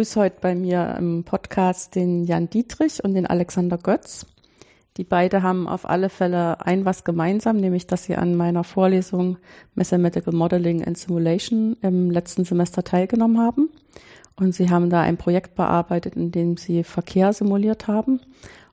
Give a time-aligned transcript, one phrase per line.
[0.00, 4.24] Begrüße heute bei mir im Podcast den Jan Dietrich und den Alexander Götz.
[4.96, 9.36] Die beide haben auf alle Fälle ein was gemeinsam, nämlich dass sie an meiner Vorlesung
[9.74, 13.68] Mathematical Modeling and Simulation im letzten Semester teilgenommen haben.
[14.36, 18.20] Und sie haben da ein Projekt bearbeitet, in dem sie Verkehr simuliert haben.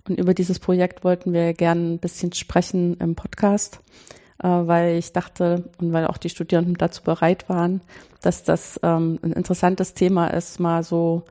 [0.08, 3.82] Und über dieses Projekt wollten wir gerne ein bisschen sprechen im Podcast.
[4.42, 7.82] Äh, weil ich dachte und weil auch die Studierenden dazu bereit waren,
[8.22, 11.24] dass das ähm, ein interessantes Thema ist, mal so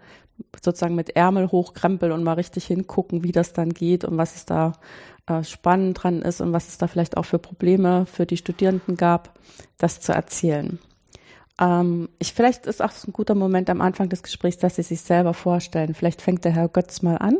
[0.62, 4.44] sozusagen mit Ärmel hochkrempeln und mal richtig hingucken, wie das dann geht und was es
[4.44, 4.72] da
[5.26, 8.96] äh, spannend dran ist und was es da vielleicht auch für Probleme für die Studierenden
[8.96, 9.38] gab,
[9.78, 10.78] das zu erzählen.
[11.60, 15.00] Ähm, ich, vielleicht ist auch ein guter Moment am Anfang des Gesprächs, dass Sie sich
[15.00, 15.94] selber vorstellen.
[15.94, 17.38] Vielleicht fängt der Herr Götz mal an.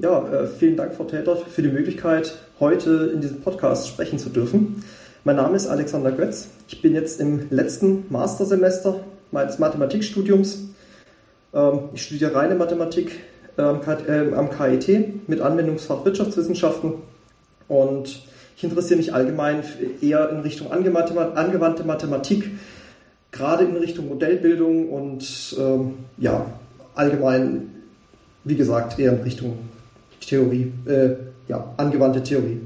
[0.00, 4.28] Ja, äh, vielen Dank, Frau Täter, für die Möglichkeit, heute in diesem Podcast sprechen zu
[4.28, 4.84] dürfen.
[5.24, 6.50] Mein Name ist Alexander Götz.
[6.68, 9.00] Ich bin jetzt im letzten Mastersemester
[9.32, 10.68] meines Mathematikstudiums.
[11.52, 13.18] Ähm, ich studiere reine Mathematik
[13.58, 16.92] ähm, äh, am KIT mit Anwendungsfach Wirtschaftswissenschaften
[17.66, 18.22] und
[18.56, 19.64] ich interessiere mich allgemein
[20.00, 22.52] eher in Richtung angewandte Mathematik,
[23.32, 26.46] gerade in Richtung Modellbildung und ähm, ja,
[26.94, 27.74] allgemein,
[28.44, 29.58] wie gesagt, eher in Richtung
[30.20, 31.16] Theorie, äh,
[31.48, 32.60] ja, angewandte Theorie.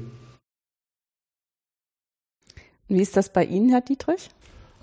[2.87, 4.29] Wie ist das bei Ihnen, Herr Dietrich?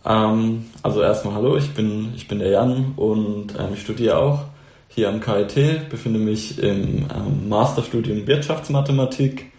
[0.04, 4.44] Ähm, also erstmal hallo, ich bin, ich bin der Jan und ähm, ich studiere auch
[4.88, 9.52] hier am KIT, befinde mich im ähm, Masterstudium Wirtschaftsmathematik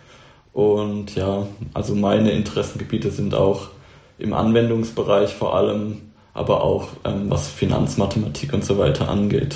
[0.51, 3.69] und ja, also meine Interessengebiete sind auch
[4.17, 6.01] im Anwendungsbereich vor allem,
[6.33, 9.55] aber auch ähm, was Finanzmathematik und so weiter angeht.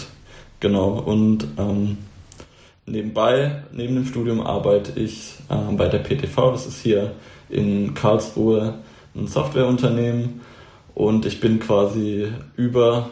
[0.60, 1.98] Genau, und ähm,
[2.86, 7.14] nebenbei, neben dem Studium arbeite ich äh, bei der PTV, das ist hier
[7.50, 8.76] in Karlsruhe
[9.16, 10.42] ein Softwareunternehmen
[10.94, 13.10] und ich bin quasi über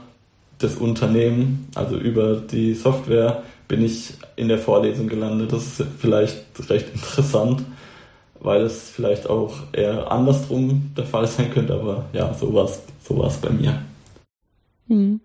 [0.60, 5.52] das Unternehmen, also über die Software, bin ich in der Vorlesung gelandet.
[5.52, 7.64] Das ist vielleicht recht interessant,
[8.40, 12.82] weil es vielleicht auch eher andersrum der Fall sein könnte, aber ja, so war es
[13.04, 13.82] so bei mir.
[14.88, 15.20] Hm.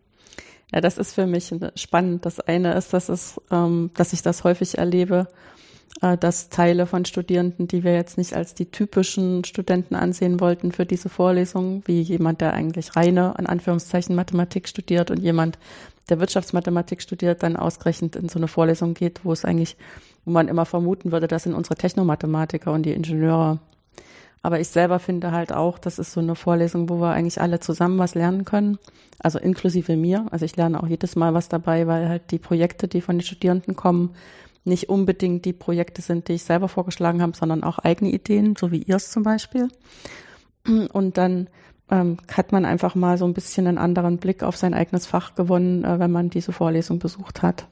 [0.72, 2.26] Ja, das ist für mich spannend.
[2.26, 5.28] Das eine ist, dass es, ähm, dass ich das häufig erlebe,
[6.02, 10.72] äh, dass Teile von Studierenden, die wir jetzt nicht als die typischen Studenten ansehen wollten
[10.72, 15.58] für diese Vorlesung, wie jemand, der eigentlich reine, in Anführungszeichen, Mathematik studiert und jemand,
[16.10, 19.76] der Wirtschaftsmathematik studiert, dann ausgerechnet in so eine Vorlesung geht, wo es eigentlich,
[20.24, 23.58] wo man immer vermuten würde, das sind unsere Technomathematiker und die Ingenieure
[24.42, 27.60] aber ich selber finde halt auch, das ist so eine Vorlesung, wo wir eigentlich alle
[27.60, 28.78] zusammen was lernen können.
[29.18, 30.26] Also inklusive mir.
[30.30, 33.24] Also ich lerne auch jedes Mal was dabei, weil halt die Projekte, die von den
[33.24, 34.14] Studierenden kommen,
[34.64, 38.70] nicht unbedingt die Projekte sind, die ich selber vorgeschlagen habe, sondern auch eigene Ideen, so
[38.70, 39.68] wie ihr es zum Beispiel.
[40.92, 41.48] Und dann
[41.90, 45.34] ähm, hat man einfach mal so ein bisschen einen anderen Blick auf sein eigenes Fach
[45.34, 47.66] gewonnen, äh, wenn man diese Vorlesung besucht hat.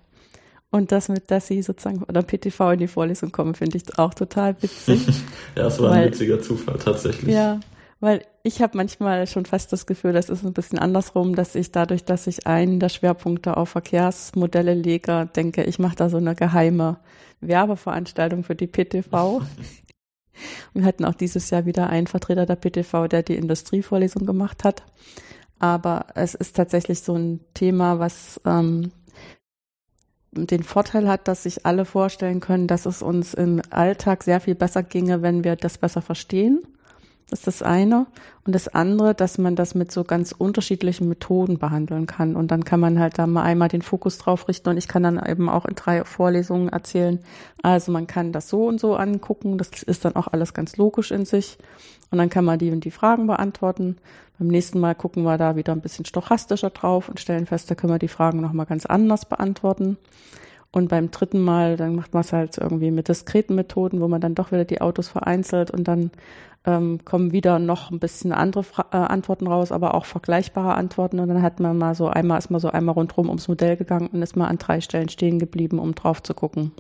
[0.71, 4.15] Und das mit, dass sie sozusagen oder PTV in die Vorlesung kommen, finde ich auch
[4.15, 5.07] total witzig.
[5.57, 7.35] ja, es war weil, ein witziger Zufall tatsächlich.
[7.35, 7.61] Ja,
[8.01, 11.73] weil ich habe manchmal schon fast das Gefühl, das ist ein bisschen andersrum, dass ich
[11.73, 16.35] dadurch, dass ich einen der Schwerpunkte auf Verkehrsmodelle lege, denke, ich mache da so eine
[16.35, 16.99] geheime
[17.41, 19.43] Werbeveranstaltung für die PTV.
[20.75, 24.83] Wir hatten auch dieses Jahr wieder einen Vertreter der PTV, der die Industrievorlesung gemacht hat.
[25.59, 28.93] Aber es ist tatsächlich so ein Thema, was ähm,
[30.37, 34.55] den Vorteil hat, dass sich alle vorstellen können, dass es uns im Alltag sehr viel
[34.55, 36.63] besser ginge, wenn wir das besser verstehen.
[37.29, 38.07] Das ist das eine.
[38.45, 42.37] Und das andere, dass man das mit so ganz unterschiedlichen Methoden behandeln kann.
[42.37, 44.69] Und dann kann man halt da mal einmal den Fokus drauf richten.
[44.69, 47.19] Und ich kann dann eben auch in drei Vorlesungen erzählen.
[47.63, 49.59] Also man kann das so und so angucken.
[49.59, 51.59] Das ist dann auch alles ganz logisch in sich.
[52.13, 53.97] Und dann kann man die und die Fragen beantworten.
[54.39, 57.75] Beim nächsten Mal gucken wir da wieder ein bisschen stochastischer drauf und stellen fest, da
[57.75, 59.97] können wir die Fragen nochmal ganz anders beantworten.
[60.73, 64.21] Und beim dritten Mal, dann macht man es halt irgendwie mit diskreten Methoden, wo man
[64.21, 66.11] dann doch wieder die Autos vereinzelt und dann
[66.67, 71.21] ähm, kommen wieder noch ein bisschen andere Fra äh, Antworten raus, aber auch vergleichbare Antworten.
[71.21, 74.09] Und dann hat man mal so einmal, ist man so einmal rundherum ums Modell gegangen
[74.09, 76.73] und ist mal an drei Stellen stehen geblieben, um drauf zu gucken.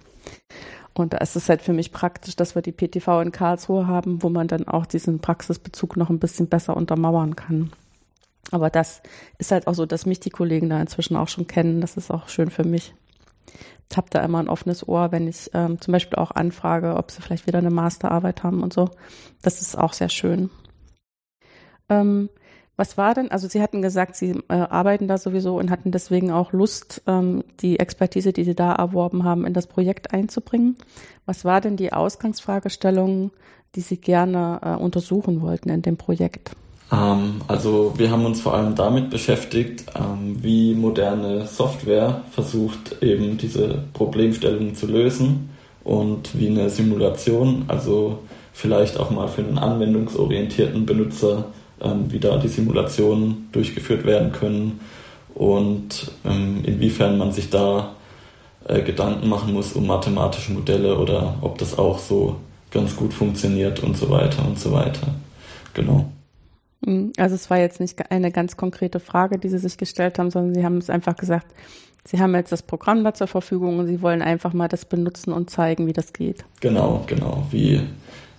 [0.92, 4.22] Und da ist es halt für mich praktisch, dass wir die PTV in Karlsruhe haben,
[4.22, 7.70] wo man dann auch diesen Praxisbezug noch ein bisschen besser untermauern kann.
[8.50, 9.02] Aber das
[9.38, 11.80] ist halt auch so, dass mich die Kollegen da inzwischen auch schon kennen.
[11.80, 12.94] Das ist auch schön für mich.
[13.96, 17.22] Habe da immer ein offenes Ohr, wenn ich ähm, zum Beispiel auch anfrage, ob sie
[17.22, 18.90] vielleicht wieder eine Masterarbeit haben und so.
[19.42, 20.50] Das ist auch sehr schön.
[21.88, 22.28] Ähm,
[22.76, 26.30] was war denn, also Sie hatten gesagt, Sie äh, arbeiten da sowieso und hatten deswegen
[26.30, 30.76] auch Lust, ähm, die Expertise, die Sie da erworben haben, in das Projekt einzubringen.
[31.24, 33.30] Was war denn die Ausgangsfragestellung,
[33.74, 36.54] die Sie gerne äh, untersuchen wollten in dem Projekt?
[36.92, 43.38] Ähm, also wir haben uns vor allem damit beschäftigt, ähm, wie moderne Software versucht, eben
[43.38, 45.50] diese Problemstellungen zu lösen
[45.84, 48.18] und wie eine Simulation, also
[48.52, 51.46] vielleicht auch mal für einen anwendungsorientierten Benutzer
[51.80, 54.80] ähm, wie da die Simulationen durchgeführt werden können
[55.34, 57.94] und ähm, inwiefern man sich da
[58.66, 62.36] äh, Gedanken machen muss um mathematische Modelle oder ob das auch so
[62.70, 65.08] ganz gut funktioniert und so weiter und so weiter.
[65.74, 66.10] Genau.
[66.86, 67.12] Mhm.
[67.18, 70.54] Also es war jetzt nicht eine ganz konkrete Frage, die Sie sich gestellt haben, sondern
[70.54, 71.52] Sie haben es einfach gesagt,
[72.04, 75.32] Sie haben jetzt das Programm da zur Verfügung und Sie wollen einfach mal das benutzen
[75.32, 76.44] und zeigen, wie das geht.
[76.60, 77.44] Genau, genau.
[77.50, 77.82] Wie,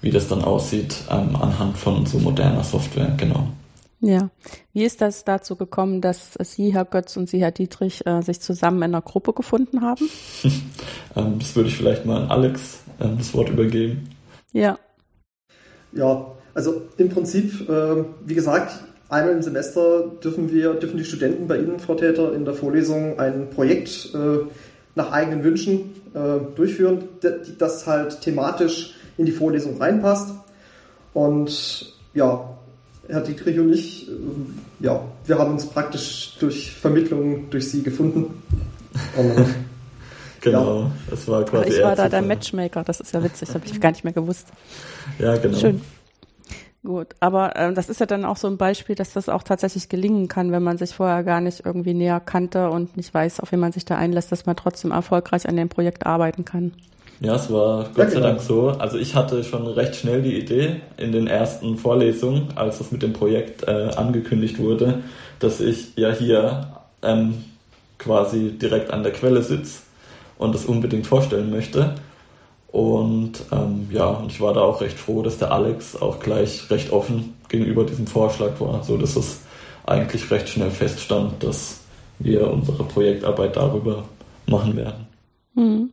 [0.02, 3.50] wie das dann aussieht ähm, anhand von so moderner Software, genau.
[4.00, 4.30] Ja.
[4.74, 8.40] Wie ist das dazu gekommen, dass Sie, Herr Götz und Sie, Herr Dietrich, äh, sich
[8.40, 10.08] zusammen in einer Gruppe gefunden haben?
[11.16, 14.10] ähm, das würde ich vielleicht mal an Alex ähm, das Wort übergeben.
[14.54, 14.78] Ja.
[15.92, 21.48] Ja, also im Prinzip, äh, wie gesagt, einmal im Semester dürfen wir, dürfen die Studenten
[21.48, 24.40] bei Ihnen, Frau Täter, in der Vorlesung ein Projekt äh,
[24.96, 27.04] nach eigenen Wünschen äh, durchführen,
[27.60, 30.34] das halt thematisch in die Vorlesung reinpasst.
[31.14, 32.50] Und ja,
[33.08, 34.14] Herr Dietrich und ich, äh,
[34.80, 38.42] ja, wir haben uns praktisch durch Vermittlung durch Sie gefunden.
[39.16, 39.46] Und,
[40.42, 40.92] genau, ja.
[41.12, 41.70] das war quasi.
[41.70, 44.48] Ich war da der Matchmaker, das ist ja witzig, habe ich gar nicht mehr gewusst.
[45.20, 45.56] Ja, genau.
[45.56, 45.82] Schön.
[46.88, 49.90] Gut, aber äh, das ist ja dann auch so ein Beispiel, dass das auch tatsächlich
[49.90, 53.52] gelingen kann, wenn man sich vorher gar nicht irgendwie näher kannte und nicht weiß, auf
[53.52, 56.72] wen man sich da einlässt, dass man trotzdem erfolgreich an dem Projekt arbeiten kann.
[57.20, 58.70] Ja, es war Gott ja, sei Dank so.
[58.70, 63.04] Also ich hatte schon recht schnell die Idee in den ersten Vorlesungen, als das mit
[63.04, 65.04] dem Projekt äh, angekündigt wurde,
[65.40, 66.68] dass ich ja hier
[67.02, 67.44] ähm,
[67.98, 69.82] quasi direkt an der Quelle sitze
[70.38, 71.96] und das unbedingt vorstellen möchte.
[72.68, 76.92] Und ähm, ja, ich war da auch recht froh, dass der Alex auch gleich recht
[76.92, 79.40] offen gegenüber diesem Vorschlag war, so dass es
[79.86, 81.80] eigentlich recht schnell feststand, dass
[82.20, 84.04] wir unsere Projektarbeit darüber
[84.48, 85.08] machen werden.
[85.54, 85.92] Mhm.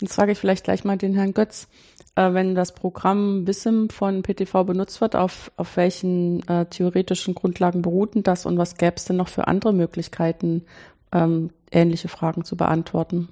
[0.00, 1.68] Jetzt frage ich vielleicht gleich mal den Herrn Götz.
[2.16, 7.82] Äh, wenn das Programm BISSIM von PTV benutzt wird, auf, auf welchen äh, theoretischen Grundlagen
[7.82, 10.64] beruht denn das und was gäbe es denn noch für andere Möglichkeiten,
[11.12, 13.28] ähm, ähnliche Fragen zu beantworten?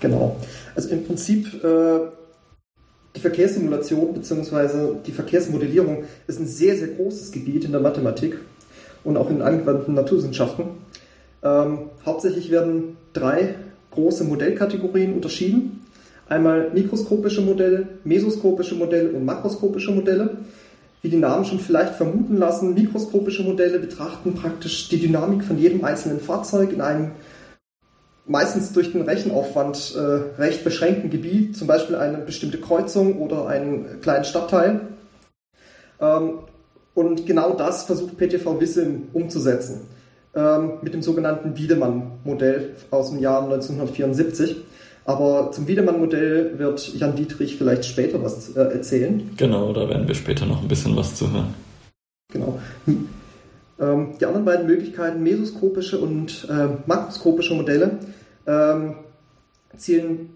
[0.00, 0.36] Genau.
[0.74, 2.00] Also im Prinzip äh,
[3.16, 4.96] die Verkehrssimulation bzw.
[5.06, 8.38] die Verkehrsmodellierung ist ein sehr, sehr großes Gebiet in der Mathematik
[9.04, 10.64] und auch in angewandten Naturwissenschaften.
[11.42, 13.54] Ähm, hauptsächlich werden drei
[13.90, 15.84] große Modellkategorien unterschieden.
[16.28, 20.38] Einmal mikroskopische Modelle, mesoskopische Modelle und makroskopische Modelle.
[21.00, 25.84] Wie die Namen schon vielleicht vermuten lassen, mikroskopische Modelle betrachten praktisch die Dynamik von jedem
[25.84, 27.12] einzelnen Fahrzeug in einem
[28.28, 34.00] meistens durch den Rechenaufwand äh, recht beschränkten Gebiet, zum Beispiel eine bestimmte Kreuzung oder einen
[34.00, 34.80] kleinen Stadtteil.
[36.00, 36.38] Ähm,
[36.94, 39.82] und genau das versucht PTV Wissim umzusetzen
[40.34, 44.56] ähm, mit dem sogenannten Wiedemann-Modell aus dem Jahr 1974.
[45.04, 49.30] Aber zum Wiedemann-Modell wird Jan Dietrich vielleicht später was äh, erzählen.
[49.36, 51.54] Genau, da werden wir später noch ein bisschen was zu hören.
[52.30, 52.58] Genau.
[53.80, 57.98] Ähm, die anderen beiden Möglichkeiten, mesoskopische und äh, makroskopische Modelle,
[58.48, 58.96] ähm,
[59.76, 60.30] zielen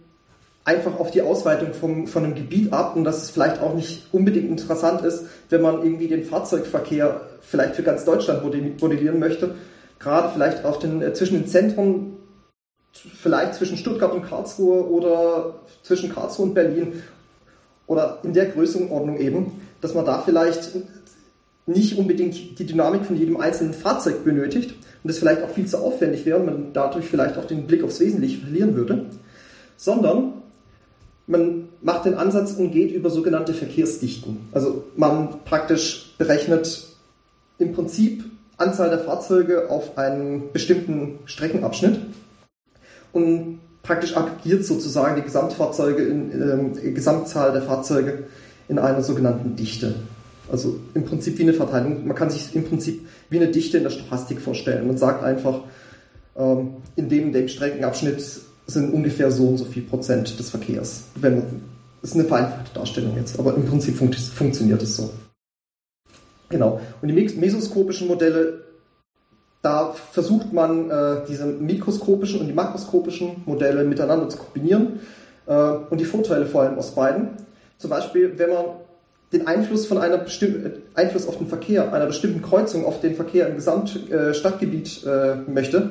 [0.64, 4.06] einfach auf die Ausweitung vom, von einem Gebiet ab und dass es vielleicht auch nicht
[4.12, 9.56] unbedingt interessant ist, wenn man irgendwie den Fahrzeugverkehr vielleicht für ganz Deutschland modellieren möchte,
[9.98, 12.16] gerade vielleicht auf den, äh, zwischen den Zentren,
[12.92, 17.02] vielleicht zwischen Stuttgart und Karlsruhe oder zwischen Karlsruhe und Berlin
[17.86, 20.70] oder in der Größenordnung eben, dass man da vielleicht
[21.66, 25.78] nicht unbedingt die Dynamik von jedem einzelnen Fahrzeug benötigt und das vielleicht auch viel zu
[25.78, 29.06] aufwendig wäre und man dadurch vielleicht auch den Blick aufs Wesentliche verlieren würde,
[29.76, 30.34] sondern
[31.26, 34.38] man macht den Ansatz und geht über sogenannte Verkehrsdichten.
[34.52, 36.88] Also man praktisch berechnet
[37.58, 38.24] im Prinzip
[38.56, 42.00] Anzahl der Fahrzeuge auf einen bestimmten Streckenabschnitt
[43.12, 48.24] und praktisch aggregiert sozusagen die Gesamtfahrzeuge in, äh, Gesamtzahl der Fahrzeuge
[48.68, 49.94] in einer sogenannten Dichte.
[50.52, 52.06] Also im Prinzip wie eine Verteilung.
[52.06, 54.86] Man kann sich im Prinzip wie eine Dichte in der Stochastik vorstellen.
[54.86, 55.62] Man sagt einfach,
[56.36, 58.22] ähm, in dem, dem Streckenabschnitt
[58.66, 61.04] sind ungefähr so und so viel Prozent des Verkehrs.
[61.14, 61.62] Wenn man,
[62.02, 65.10] ist eine vereinfachte Darstellung jetzt, aber im Prinzip fun funktioniert es so.
[66.50, 66.80] Genau.
[67.00, 68.60] Und die mesoskopischen Modelle
[69.62, 75.00] da versucht man, äh, diese mikroskopischen und die makroskopischen Modelle miteinander zu kombinieren
[75.46, 75.54] äh,
[75.88, 77.30] und die Vorteile vor allem aus beiden.
[77.78, 78.64] Zum Beispiel, wenn man
[79.32, 83.14] den Einfluss von einer bestimmten äh, Einfluss auf den Verkehr, einer bestimmten Kreuzung auf den
[83.14, 85.90] Verkehr im Gesamtstadtgebiet äh, möchte,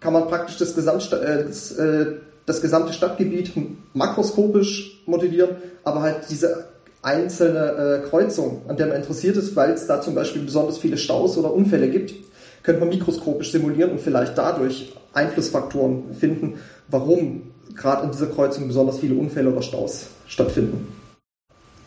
[0.00, 2.06] kann man praktisch das, Gesamt, äh, das, äh,
[2.46, 3.52] das gesamte Stadtgebiet
[3.94, 6.66] makroskopisch modellieren, aber halt diese
[7.02, 10.96] einzelne äh, Kreuzung, an der man interessiert ist, weil es da zum Beispiel besonders viele
[10.96, 12.14] Staus oder Unfälle gibt,
[12.62, 17.42] könnte man mikroskopisch simulieren und vielleicht dadurch Einflussfaktoren finden, warum
[17.76, 20.88] gerade in dieser Kreuzung besonders viele Unfälle oder Staus stattfinden.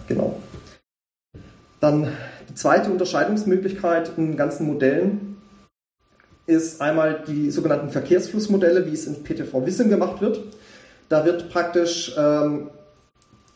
[0.08, 0.38] Genau.
[1.80, 2.12] Dann
[2.50, 5.38] die zweite Unterscheidungsmöglichkeit in ganzen Modellen
[6.46, 10.40] ist einmal die sogenannten Verkehrsflussmodelle, wie es in PTV Wissen gemacht wird.
[11.10, 12.70] Da wird praktisch ähm,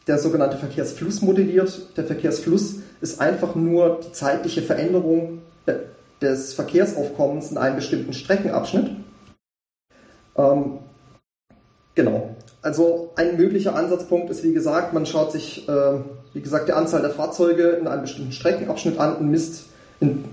[0.07, 1.97] der sogenannte Verkehrsfluss modelliert.
[1.97, 5.41] Der Verkehrsfluss ist einfach nur die zeitliche Veränderung
[6.21, 8.91] des Verkehrsaufkommens in einem bestimmten Streckenabschnitt.
[10.37, 10.79] Ähm,
[11.95, 12.30] genau.
[12.61, 15.93] Also ein möglicher Ansatzpunkt ist, wie gesagt, man schaut sich, äh,
[16.33, 19.65] wie gesagt, die Anzahl der Fahrzeuge in einem bestimmten Streckenabschnitt an und misst
[19.99, 20.25] in,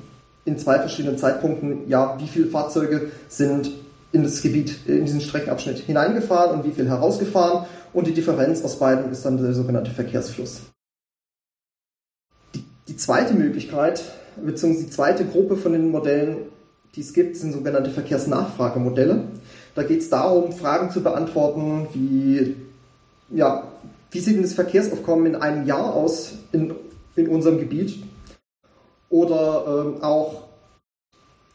[0.45, 3.71] in zwei verschiedenen Zeitpunkten, ja, wie viele Fahrzeuge sind
[4.13, 8.79] in das Gebiet, in diesen Streckenabschnitt hineingefahren und wie viel herausgefahren und die Differenz aus
[8.79, 10.61] beiden ist dann der sogenannte Verkehrsfluss.
[12.55, 14.03] Die, die zweite Möglichkeit,
[14.37, 16.37] beziehungsweise die zweite Gruppe von den Modellen,
[16.95, 19.25] die es gibt, sind sogenannte Verkehrsnachfragemodelle.
[19.79, 22.57] Da geht es darum, Fragen zu beantworten, wie,
[23.31, 23.63] ja,
[24.11, 26.75] wie sieht denn das Verkehrsaufkommen in einem Jahr aus in,
[27.15, 28.03] in unserem Gebiet?
[29.09, 30.49] Oder ähm, auch,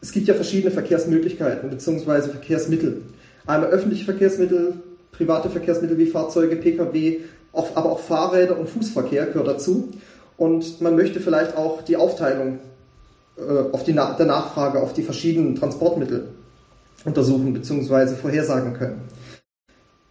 [0.00, 2.30] es gibt ja verschiedene Verkehrsmöglichkeiten bzw.
[2.30, 3.02] Verkehrsmittel.
[3.46, 4.78] Einmal öffentliche Verkehrsmittel,
[5.12, 7.20] private Verkehrsmittel wie Fahrzeuge, Pkw,
[7.52, 9.90] aber auch Fahrräder und Fußverkehr gehört dazu.
[10.38, 12.60] Und man möchte vielleicht auch die Aufteilung
[13.36, 16.28] äh, auf die Na der Nachfrage auf die verschiedenen Transportmittel
[17.04, 18.14] untersuchen bzw.
[18.16, 19.02] vorhersagen können.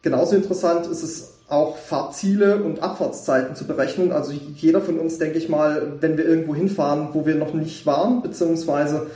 [0.01, 4.11] Genauso interessant ist es auch Fahrziele und Abfahrtszeiten zu berechnen.
[4.11, 7.85] Also jeder von uns, denke ich mal, wenn wir irgendwo hinfahren, wo wir noch nicht
[7.85, 9.07] waren, beziehungsweise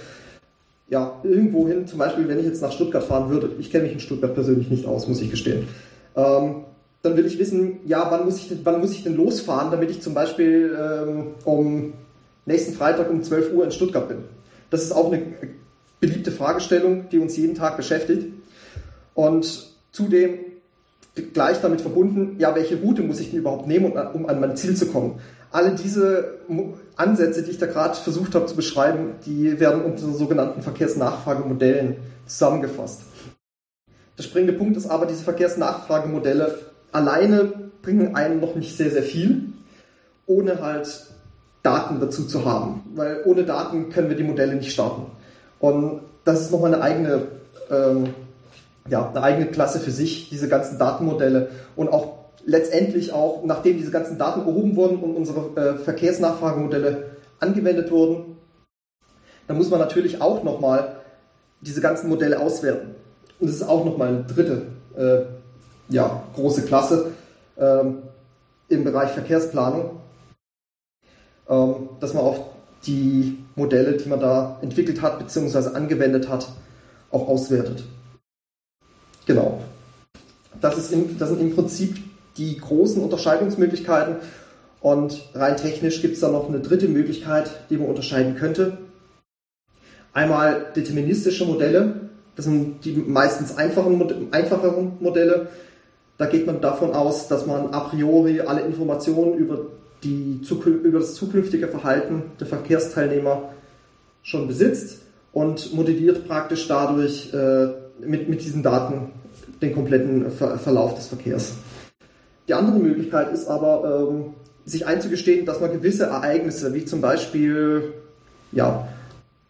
[0.89, 3.93] ja, irgendwo hin, zum Beispiel, wenn ich jetzt nach Stuttgart fahren würde, ich kenne mich
[3.93, 5.67] in Stuttgart persönlich nicht aus, muss ich gestehen,
[6.15, 6.63] ähm,
[7.01, 9.91] dann will ich wissen, ja, wann muss ich denn, wann muss ich denn losfahren, damit
[9.91, 11.93] ich zum Beispiel ähm, um
[12.46, 14.19] nächsten Freitag um 12 Uhr in Stuttgart bin.
[14.69, 15.22] Das ist auch eine
[16.00, 18.27] beliebte Fragestellung, die uns jeden Tag beschäftigt.
[19.13, 20.39] Und zudem
[21.34, 24.75] gleich damit verbunden, ja, welche Route muss ich denn überhaupt nehmen, um an mein Ziel
[24.75, 25.20] zu kommen?
[25.51, 26.39] Alle diese
[26.96, 33.01] Ansätze, die ich da gerade versucht habe zu beschreiben, die werden unter sogenannten Verkehrsnachfragemodellen zusammengefasst.
[34.18, 36.60] Der springende Punkt ist aber, diese Verkehrsnachfragemodelle
[36.92, 39.54] alleine bringen einen noch nicht sehr, sehr viel,
[40.25, 41.06] ohne halt
[41.63, 42.82] Daten dazu zu haben.
[42.96, 45.04] Weil ohne Daten können wir die Modelle nicht starten.
[45.60, 47.28] Und das ist nochmal eine eigene,
[47.70, 48.14] ähm,
[48.90, 51.50] ja, eine eigene Klasse für sich, diese ganzen Datenmodelle.
[51.76, 57.92] Und auch letztendlich auch, nachdem diese ganzen Daten erhoben wurden und unsere äh, Verkehrsnachfragemodelle angewendet
[57.92, 58.38] wurden,
[59.48, 60.98] dann muss man natürlich auch nochmal
[61.62, 62.96] diese ganzen Modelle auswerten.
[63.40, 64.64] Und das ist auch nochmal eine dritte
[64.98, 65.26] äh,
[65.90, 67.12] ja, große Klasse
[67.58, 68.04] ähm,
[68.70, 70.00] im Bereich Verkehrsplanung,
[71.50, 72.50] ähm, dass man auch
[72.86, 75.75] die Modelle, die man da entwickelt hat bzw.
[75.75, 76.50] angewendet hat,
[77.12, 77.84] auch auswertet.
[79.25, 79.62] Genau.
[80.62, 81.98] Das, ist im, das sind im Prinzip
[82.38, 84.17] die großen Unterscheidungsmöglichkeiten.
[84.79, 88.77] Und rein technisch gibt es da noch eine dritte Möglichkeit, die man unterscheiden könnte.
[90.13, 95.50] Einmal deterministische Modelle, das sind die meistens einfachen, einfacheren Modelle.
[96.17, 99.60] Da geht man davon aus, dass man a priori alle Informationen über
[100.04, 103.50] die, über das zukünftige Verhalten der Verkehrsteilnehmer
[104.22, 105.00] schon besitzt
[105.32, 107.68] und modelliert praktisch dadurch äh,
[108.00, 109.12] mit, mit diesen Daten
[109.62, 111.54] den kompletten Ver Verlauf des Verkehrs.
[112.48, 114.34] Die andere Möglichkeit ist aber, ähm,
[114.66, 117.94] sich einzugestehen, dass man gewisse Ereignisse, wie zum Beispiel,
[118.51, 118.88] ja,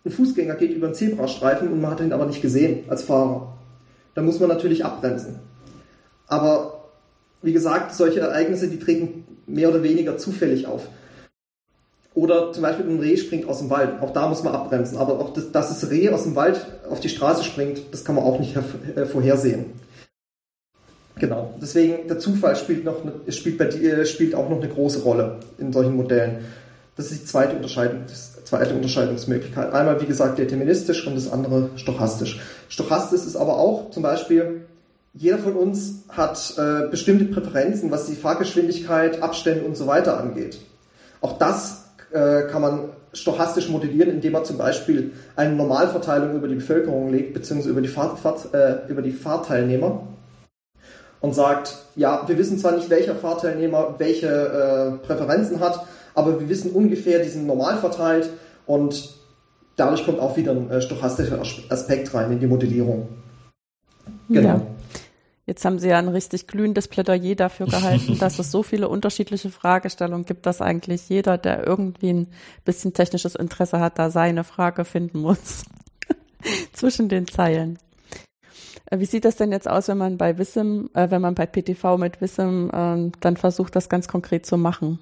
[0.06, 3.58] ein Fußgänger geht über einen Zebrastreifen und man hat ihn aber nicht gesehen als Fahrer.
[4.13, 5.39] Da muss man natürlich abbremsen.
[6.27, 6.89] Aber
[7.42, 10.88] wie gesagt, solche Ereignisse, die treten mehr oder weniger zufällig auf.
[12.13, 14.01] Oder zum Beispiel ein Reh springt aus dem Wald.
[14.01, 14.98] Auch da muss man abbremsen.
[14.98, 18.16] Aber auch das, dass das Reh aus dem Wald auf die Straße springt, das kann
[18.16, 19.66] man auch nicht äh, vorhersehen.
[21.20, 21.54] Genau.
[21.62, 25.72] Deswegen, der Zufall spielt, noch, spielt, bei dir, spielt auch noch eine große Rolle in
[25.72, 26.46] solchen Modellen.
[26.96, 29.72] Das ist die zweite, Unterscheidung, die zweite Unterscheidungsmöglichkeit.
[29.72, 32.39] Einmal, wie gesagt, deterministisch und das andere stochastisch.
[32.70, 34.62] Stochastisch ist aber auch zum Beispiel
[35.17, 40.59] jeder von uns hat äh, bestimmte Präferenzen, was die Fahrgeschwindigkeit, Abstände und so weiter angeht.
[41.21, 42.79] Auch das äh, kann man
[43.13, 47.88] stochastisch modellieren, indem man zum Beispiel eine Normalverteilung über die Bevölkerung legt, beziehungsweise über die,
[47.88, 50.03] Fahrt, Fahrt, äh, über die Fahrteilnehmer
[51.19, 56.47] und sagt, ja, wir wissen zwar nicht, welcher Fahrteilnehmer welche äh, Präferenzen hat, aber wir
[56.47, 58.29] wissen ungefähr, die sind normal verteilt
[58.67, 59.15] und
[59.77, 63.07] dadurch kommt auch wieder ein äh, stochastischer Aspekt rein in die Modellierung.
[64.29, 64.47] Genau.
[64.47, 64.62] Ja.
[65.48, 69.50] Jetzt haben Sie ja ein richtig glühendes Plädoyer dafür gehalten, dass es so viele unterschiedliche
[69.50, 72.27] Fragestellungen gibt, dass eigentlich jeder, der irgendwie ein
[72.66, 75.63] bisschen technisches Interesse hat, da seine Frage finden muss.
[76.74, 77.80] Zwischen den Zeilen.
[78.92, 81.46] Äh, wie sieht das denn jetzt aus, wenn man bei Wissim, äh, wenn man bei
[81.46, 85.00] PTV mit Wissim äh, dann versucht, das ganz konkret zu machen?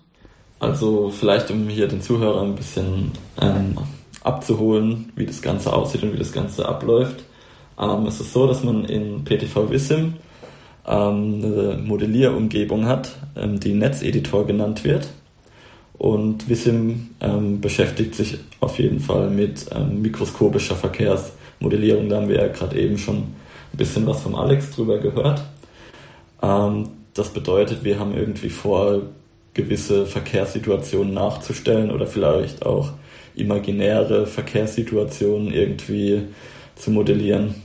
[0.59, 3.11] Also vielleicht, um hier den Zuhörern ein bisschen
[3.41, 3.77] ähm,
[4.23, 7.23] abzuholen, wie das Ganze aussieht und wie das Ganze abläuft.
[7.79, 10.13] Ähm, es ist so, dass man in PTV Wissim
[10.87, 15.07] ähm, eine Modellierumgebung hat, ähm, die Netzeditor genannt wird.
[15.97, 22.09] Und Wissim ähm, beschäftigt sich auf jeden Fall mit ähm, mikroskopischer Verkehrsmodellierung.
[22.09, 25.41] Da haben wir ja gerade eben schon ein bisschen was vom Alex drüber gehört.
[26.41, 29.03] Ähm, das bedeutet, wir haben irgendwie vor,
[29.55, 32.91] gewisse Verkehrssituationen nachzustellen oder vielleicht auch
[33.35, 36.23] imaginäre Verkehrssituationen irgendwie
[36.75, 37.55] zu modellieren.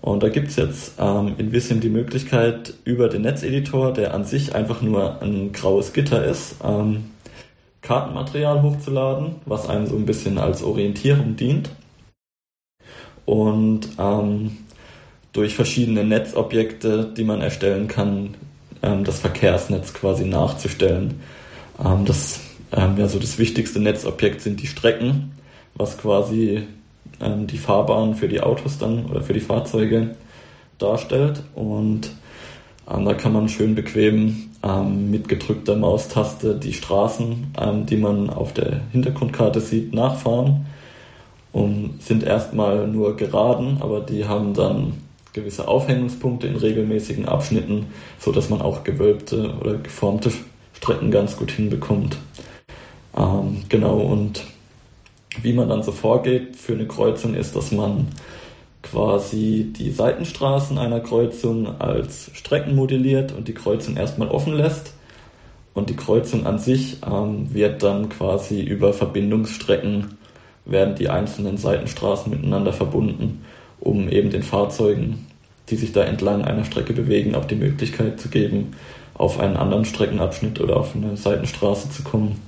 [0.00, 4.24] Und da gibt es jetzt ähm, in Vissim die Möglichkeit, über den Netzeditor, der an
[4.24, 7.10] sich einfach nur ein graues Gitter ist, ähm,
[7.82, 11.70] Kartenmaterial hochzuladen, was einem so ein bisschen als Orientierung dient.
[13.24, 14.58] Und ähm,
[15.32, 18.34] durch verschiedene Netzobjekte, die man erstellen kann,
[18.82, 21.20] ähm, das Verkehrsnetz quasi nachzustellen.
[21.84, 22.40] Ähm, das,
[22.72, 25.32] ähm, ja, so das wichtigste Netzobjekt sind die Strecken,
[25.74, 26.66] was quasi
[27.20, 30.16] ähm, die Fahrbahn für die Autos dann oder für die Fahrzeuge
[30.78, 31.42] darstellt.
[31.54, 32.10] Und
[32.90, 37.52] ähm, da kann man schön bequem ähm, mit gedrückter Maustaste die Straßen,
[37.88, 40.66] die man auf der Hintergrundkarte sieht, nachfahren
[41.52, 44.94] und sind erstmal nur geraden, aber die haben dann
[45.32, 47.86] gewisse Aufhängungspunkte in regelmäßigen Abschnitten,
[48.18, 50.32] so dass man auch gewölbte oder geformte
[50.74, 52.18] Strecken ganz gut hinbekommt.
[53.16, 54.44] Ähm, genau, und
[55.42, 58.08] wie man dann so vorgeht für eine Kreuzung ist, dass man
[58.82, 64.94] quasi die Seitenstraßen einer Kreuzung als Strecken modelliert und die Kreuzung erstmal offen lässt.
[65.74, 70.16] Und die Kreuzung an sich ähm, wird dann quasi über Verbindungsstrecken
[70.64, 73.44] werden die einzelnen Seitenstraßen miteinander verbunden,
[73.80, 75.26] um eben den Fahrzeugen
[75.70, 78.72] die sich da entlang einer Strecke bewegen, auch die Möglichkeit zu geben,
[79.14, 82.40] auf einen anderen Streckenabschnitt oder auf eine Seitenstraße zu kommen.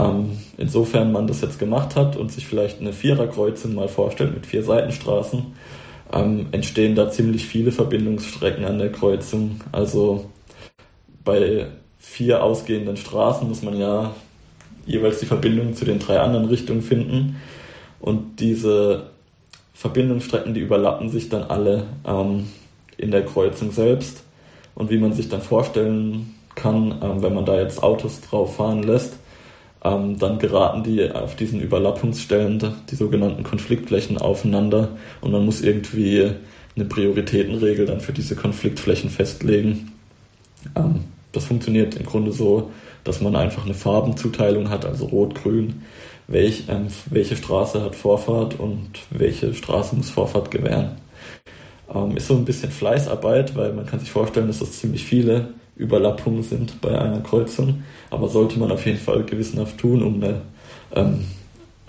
[0.00, 4.46] Ähm, insofern man das jetzt gemacht hat und sich vielleicht eine Viererkreuzung mal vorstellt mit
[4.46, 5.46] vier Seitenstraßen,
[6.12, 9.60] ähm, entstehen da ziemlich viele Verbindungsstrecken an der Kreuzung.
[9.72, 10.30] Also
[11.22, 11.66] bei
[11.98, 14.14] vier ausgehenden Straßen muss man ja
[14.86, 17.36] jeweils die Verbindung zu den drei anderen Richtungen finden.
[18.00, 19.10] Und diese
[19.74, 22.46] Verbindungsstrecken, die überlappen sich dann alle ähm,
[22.96, 24.24] in der Kreuzung selbst.
[24.74, 28.82] Und wie man sich dann vorstellen kann, ähm, wenn man da jetzt Autos drauf fahren
[28.82, 29.19] lässt,
[29.82, 34.88] ähm, dann geraten die auf diesen Überlappungsstellen, die sogenannten Konfliktflächen, aufeinander
[35.20, 36.32] und man muss irgendwie
[36.76, 39.92] eine Prioritätenregel dann für diese Konfliktflächen festlegen.
[40.76, 42.70] Ähm, das funktioniert im Grunde so,
[43.04, 45.82] dass man einfach eine Farbenzuteilung hat, also rot, grün,
[46.26, 50.96] welch, ähm, welche Straße hat Vorfahrt und welche Straße muss Vorfahrt gewähren.
[51.92, 55.54] Ähm, ist so ein bisschen Fleißarbeit, weil man kann sich vorstellen, dass das ziemlich viele
[55.80, 60.42] Überlappungen sind bei einer Kreuzung, aber sollte man auf jeden Fall gewissenhaft tun, um eine
[60.94, 61.24] ähm,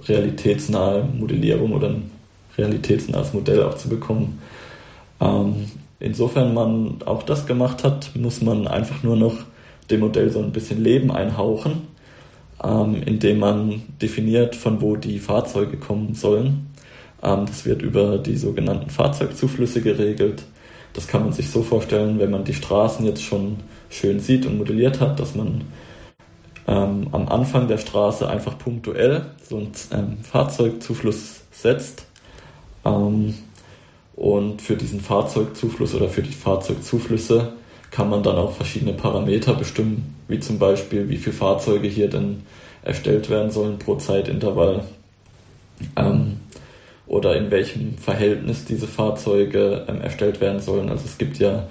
[0.08, 2.12] realitätsnahe Modellierung oder ein
[2.58, 4.40] realitätsnahes Modell auch zu bekommen.
[5.20, 5.68] Ähm,
[6.00, 9.36] insofern man auch das gemacht hat, muss man einfach nur noch
[9.90, 11.92] dem Modell so ein bisschen Leben einhauchen
[12.64, 16.68] ähm, indem man definiert, von wo die Fahrzeuge kommen sollen.
[17.24, 20.44] Ähm, das wird über die sogenannten Fahrzeugzuflüsse geregelt.
[20.94, 23.58] Das kann man sich so vorstellen, wenn man die Straßen jetzt schon
[23.92, 25.66] schön sieht und modelliert hat, dass man
[26.68, 32.06] ähm, am Anfang der Straße einfach punktuell so einen ähm, Fahrzeugzufluss setzt.
[32.86, 33.36] Ähm,
[34.16, 37.54] und für diesen Fahrzeugzufluss oder für die Fahrzeugzuflüsse
[37.92, 42.44] kann man dann auch verschiedene Parameter bestimmen, wie zum Beispiel, wie viele Fahrzeuge hier denn
[42.84, 44.86] erstellt werden sollen pro Zeitintervall
[45.96, 46.40] ähm,
[47.08, 50.90] oder in welchem Verhältnis diese Fahrzeuge ähm, erstellt werden sollen.
[50.90, 51.68] Also es gibt ja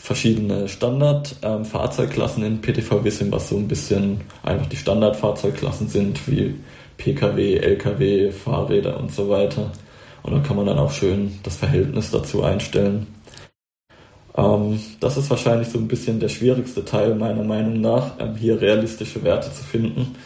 [0.00, 6.54] verschiedene Standard-Fahrzeugklassen ähm, in PTV Wissim, was so ein bisschen einfach die Standardfahrzeugklassen sind, wie
[6.96, 9.70] Pkw, Lkw, Fahrräder und so weiter.
[10.22, 13.08] Und da kann man dann auch schön das Verhältnis dazu einstellen.
[14.36, 18.60] Ähm, das ist wahrscheinlich so ein bisschen der schwierigste Teil meiner Meinung nach, ähm, hier
[18.60, 20.16] realistische Werte zu finden.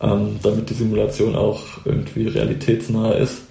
[0.00, 3.42] ähm, damit die Simulation auch irgendwie realitätsnah ist,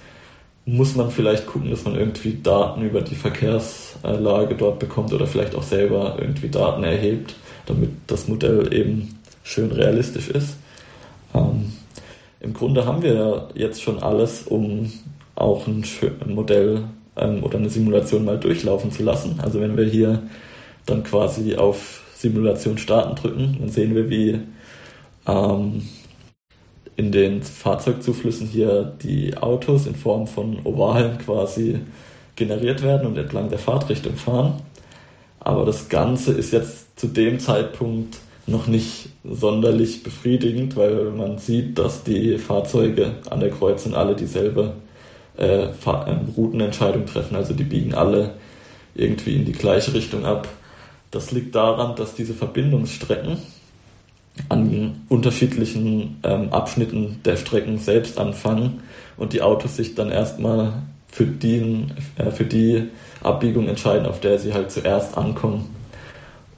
[0.66, 5.56] muss man vielleicht gucken, dass man irgendwie Daten über die Verkehrslage dort bekommt oder vielleicht
[5.56, 10.56] auch selber irgendwie Daten erhebt, damit das Modell eben schön realistisch ist.
[11.34, 11.74] Ähm,
[12.40, 14.92] Im Grunde haben wir jetzt schon alles, um
[15.36, 15.84] auch ein,
[16.28, 16.86] Modell
[17.18, 19.40] ähm, oder eine Simulation mal durchlaufen zu lassen.
[19.42, 20.24] Also wenn wir hier
[20.86, 24.40] dann quasi auf Simulation starten drücken, dann sehen wir, wie
[25.28, 25.84] ähm,
[26.96, 31.80] in den Fahrzeugzuflüssen hier die Autos in Form von Ovalen quasi
[32.36, 34.62] generiert werden und entlang der Fahrtrichtung fahren.
[35.40, 41.78] Aber das Ganze ist jetzt zu dem Zeitpunkt noch nicht sonderlich befriedigend, weil man sieht,
[41.78, 44.74] dass die Fahrzeuge an der Kreuzung alle dieselbe
[45.38, 47.36] äh, ähm, Routenentscheidung treffen.
[47.36, 48.36] Also die biegen alle
[48.96, 50.48] irgendwie in die gleiche Richtung ab.
[51.12, 53.38] Das liegt daran, dass diese Verbindungsstrecken
[54.50, 58.82] an unterschiedlichen ähm, Abschnitten der Strecken selbst anfangen
[59.18, 60.74] und die Autos sich dann erstmal
[61.08, 61.86] für die,
[62.18, 62.90] äh, für die
[63.22, 65.70] Abbiegung entscheiden, auf der sie halt zuerst ankommen.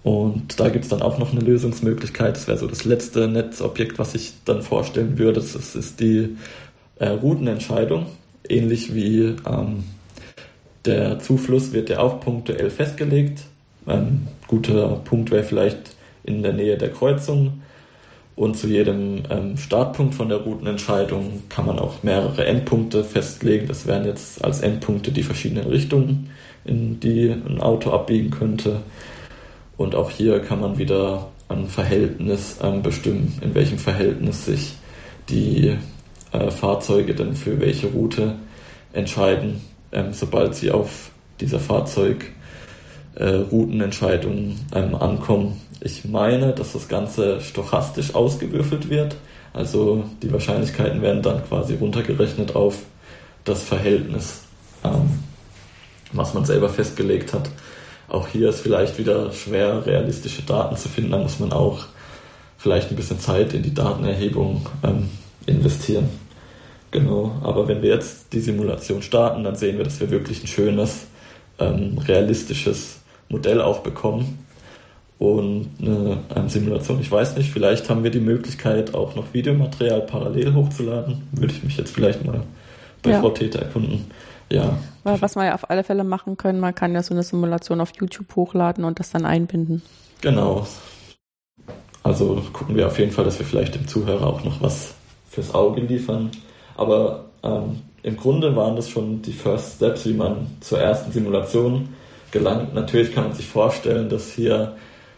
[0.03, 2.35] Und da gibt es dann auch noch eine Lösungsmöglichkeit.
[2.35, 5.41] Das wäre so das letzte Netzobjekt, was ich dann vorstellen würde.
[5.41, 6.37] Das ist die
[6.99, 8.05] äh, Routenentscheidung.
[8.47, 9.83] Ähnlich wie ähm,
[10.85, 13.41] der Zufluss wird ja auch punktuell festgelegt.
[13.87, 17.61] Ein guter Punkt wäre vielleicht in der Nähe der Kreuzung.
[18.35, 23.67] Und zu jedem ähm, Startpunkt von der Routenentscheidung kann man auch mehrere Endpunkte festlegen.
[23.67, 26.29] Das wären jetzt als Endpunkte die verschiedenen Richtungen,
[26.65, 28.81] in die ein Auto abbiegen könnte.
[29.77, 34.73] Und auch hier kann man wieder ein Verhältnis ähm, bestimmen, in welchem Verhältnis sich
[35.29, 35.77] die
[36.31, 38.35] äh, Fahrzeuge dann für welche Route
[38.91, 42.31] entscheiden, ähm, sobald sie auf dieser Fahrzeug
[43.15, 45.61] äh, Routenentscheidung ähm, ankommen.
[45.85, 49.17] Ich meine, dass das Ganze stochastisch ausgewürfelt wird.
[49.53, 52.79] Also die Wahrscheinlichkeiten werden dann quasi runtergerechnet auf
[53.43, 54.41] das Verhältnis,
[54.83, 55.19] ähm,
[56.11, 57.51] was man selber festgelegt hat.
[58.07, 61.11] Auch hier ist vielleicht wieder schwer, realistische Daten zu finden.
[61.11, 61.85] Da muss man auch
[62.57, 65.11] vielleicht ein bisschen Zeit in die Datenerhebung ähm,
[65.45, 66.09] investieren.
[66.89, 70.47] Genau, aber wenn wir jetzt die Simulation starten, dann sehen wir, dass wir wirklich ein
[70.47, 71.05] schönes,
[71.59, 74.44] ähm, realistisches Modell auch bekommen
[75.17, 76.99] und eine, eine, Simulation.
[76.99, 81.23] Ich weiß nicht, vielleicht haben wir die Möglichkeit, auch noch Videomaterial parallel hochzuladen.
[81.31, 82.43] Würde ich mich jetzt vielleicht mal
[83.01, 83.21] bei ja.
[83.21, 84.05] Frau Täter erkunden.
[84.51, 84.77] Ja.
[85.03, 87.91] Was wir ja auf alle Fälle machen können, man kann ja so eine Simulation auf
[87.99, 89.81] YouTube hochladen und das dann einbinden.
[90.21, 90.67] Genau.
[92.03, 94.93] Also gucken wir auf jeden Fall, dass wir vielleicht dem Zuhörer auch noch was
[95.29, 96.29] fürs Auge liefern.
[96.77, 101.89] Aber ähm, im Grunde waren das schon die First Steps, wie man zur ersten Simulation
[102.31, 102.73] gelangt.
[102.75, 104.75] Natürlich kann man sich vorstellen, dass hier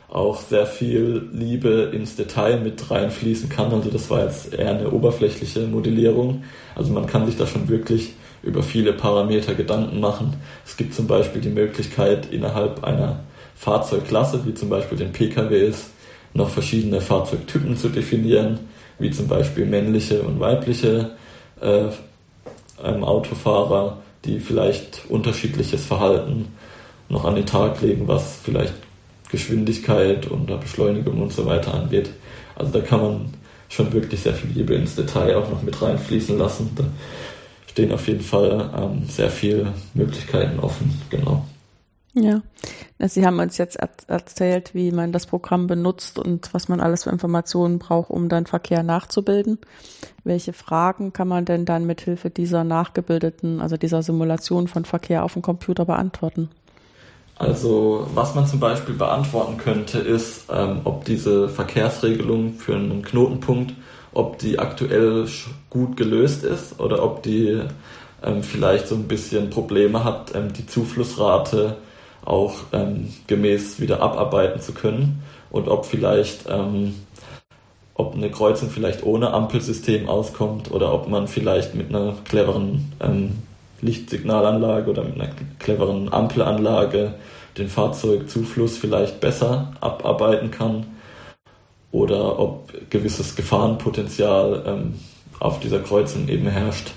[0.10, 3.74] auch sehr viel Liebe ins Detail mit reinfließen kann.
[3.74, 6.44] Also das war jetzt eher eine oberflächliche Modellierung.
[6.76, 10.36] Also man kann sich da schon wirklich über viele Parameter Gedanken machen.
[10.66, 13.20] Es gibt zum Beispiel die Möglichkeit, innerhalb einer
[13.56, 15.90] Fahrzeugklasse, wie zum Beispiel den PKWs,
[16.34, 18.60] noch verschiedene Fahrzeugtypen zu definieren,
[19.00, 21.12] wie zum Beispiel männliche und weibliche
[21.60, 21.86] äh,
[22.84, 26.54] ähm, Autofahrer, die vielleicht unterschiedliches Verhalten
[27.10, 28.74] noch an den Tag legen, was vielleicht
[29.30, 32.12] Geschwindigkeit und Beschleunigung und so weiter angeht.
[32.56, 33.34] Also da kann man
[33.70, 36.72] schon wirklich sehr viel Liebe ins Detail auch noch mit reinfließen lassen.
[36.76, 36.86] Da
[37.68, 41.46] stehen auf jeden Fall ähm, sehr viele Möglichkeiten offen, genau.
[42.14, 42.42] Ja,
[43.00, 47.12] Sie haben uns jetzt erzählt, wie man das Programm benutzt und was man alles für
[47.12, 49.60] Informationen braucht, um dann Verkehr nachzubilden.
[50.24, 55.24] Welche Fragen kann man denn dann mit Hilfe dieser nachgebildeten, also dieser Simulation von Verkehr
[55.24, 56.50] auf dem Computer beantworten?
[57.40, 63.74] Also was man zum Beispiel beantworten könnte, ist, ähm, ob diese Verkehrsregelung für einen Knotenpunkt,
[64.14, 65.28] ob die aktuell
[65.70, 67.62] gut gelöst ist oder ob die
[68.24, 71.78] ähm, vielleicht so ein bisschen Probleme hat, ähm, die Zuflussrate
[72.26, 75.22] auch ähm, gemäß wieder abarbeiten zu können
[75.52, 76.96] und ob vielleicht ähm,
[77.94, 83.32] ob eine Kreuzung vielleicht ohne Ampelsystem auskommt oder ob man vielleicht mit einer cleveren ähm,
[83.82, 87.14] Lichtsignalanlage oder mit einer cleveren Ampelanlage
[87.58, 90.86] den Fahrzeugzufluss vielleicht besser abarbeiten kann
[91.92, 94.96] oder ob gewisses Gefahrenpotenzial ähm,
[95.40, 96.92] auf dieser Kreuzung eben herrscht.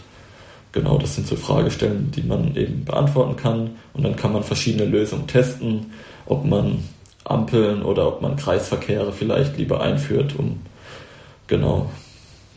[0.73, 4.85] Genau, das sind so Fragestellungen, die man eben beantworten kann und dann kann man verschiedene
[4.85, 5.93] Lösungen testen,
[6.27, 6.85] ob man
[7.25, 10.61] Ampeln oder ob man Kreisverkehre vielleicht lieber einführt, um
[11.47, 11.91] genau,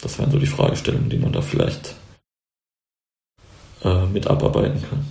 [0.01, 1.95] das wären so die Fragestellungen, die man da vielleicht
[3.83, 5.05] äh, mit abarbeiten kann.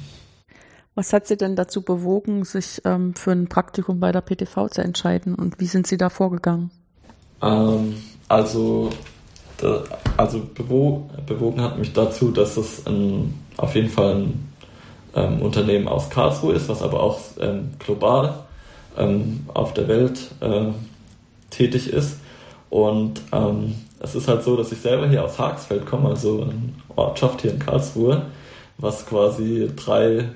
[0.94, 4.82] Was hat Sie denn dazu bewogen, sich ähm, für ein Praktikum bei der PTV zu
[4.82, 6.70] entscheiden und wie sind Sie da vorgegangen?
[7.40, 7.96] Ähm,
[8.28, 8.90] also
[9.56, 9.82] da,
[10.16, 14.52] also bewogen hat mich dazu, dass es ein, auf jeden Fall ein
[15.14, 18.44] ähm, Unternehmen aus Karlsruhe ist, was aber auch ähm, global
[18.96, 20.66] ähm, auf der Welt äh,
[21.50, 22.18] tätig ist.
[22.70, 26.54] Und ähm, es ist halt so, dass ich selber hier aus Hagsfeld komme, also eine
[26.96, 28.26] Ortschaft hier in Karlsruhe,
[28.78, 30.30] was quasi drei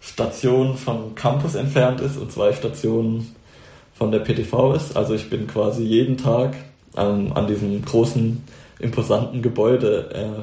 [0.00, 3.34] Stationen vom Campus entfernt ist und zwei Stationen
[3.94, 4.96] von der PTV ist.
[4.96, 6.54] Also ich bin quasi jeden Tag
[6.96, 8.42] ähm, an diesem großen,
[8.80, 10.42] imposanten Gebäude äh,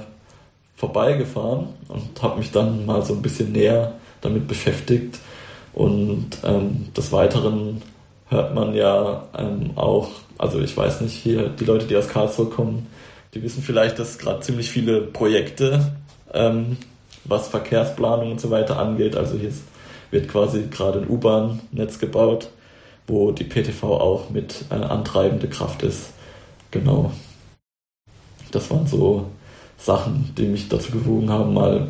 [0.75, 5.19] vorbeigefahren und habe mich dann mal so ein bisschen näher damit beschäftigt.
[5.73, 7.81] Und ähm, des Weiteren
[8.29, 12.47] hört man ja ähm, auch, also ich weiß nicht, hier die Leute, die aus Karlsruhe
[12.47, 12.87] kommen,
[13.33, 15.93] die wissen vielleicht, dass gerade ziemlich viele Projekte,
[16.33, 16.77] ähm,
[17.25, 19.51] was Verkehrsplanung und so weiter angeht, also hier
[20.11, 22.49] wird quasi gerade ein U-Bahn-Netz gebaut,
[23.07, 26.11] wo die PTV auch mit äh, antreibende Kraft ist.
[26.71, 27.11] Genau.
[28.51, 29.27] Das waren so
[29.77, 31.87] Sachen, die mich dazu bewogen haben, mal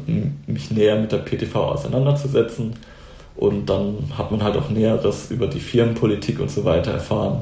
[0.48, 2.74] mich näher mit der PTV auseinanderzusetzen.
[3.36, 7.42] Und dann hat man halt auch Näheres über die Firmenpolitik und so weiter erfahren.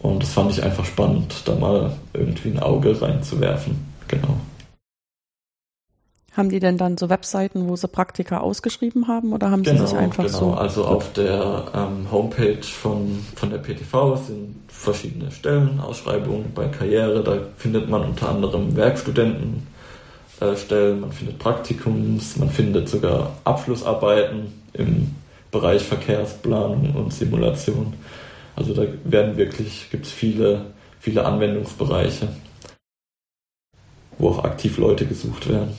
[0.00, 3.76] Und das fand ich einfach spannend, da mal irgendwie ein Auge reinzuwerfen.
[4.06, 4.36] Genau.
[6.36, 9.86] Haben die denn dann so Webseiten, wo sie Praktika ausgeschrieben haben oder haben genau, sie
[9.86, 10.38] sich einfach genau.
[10.38, 10.54] so?
[10.54, 17.22] Also auf der ähm, Homepage von, von der PTV sind verschiedene Stellenausschreibungen bei Karriere.
[17.22, 19.64] Da findet man unter anderem Werkstudenten,
[20.40, 25.14] äh, Stellen, man findet Praktikums, man findet sogar Abschlussarbeiten im
[25.52, 27.94] Bereich Verkehrsplanung und Simulation.
[28.56, 30.66] Also da werden wirklich, gibt es viele,
[30.98, 32.28] viele Anwendungsbereiche,
[34.18, 35.76] wo auch aktiv Leute gesucht werden.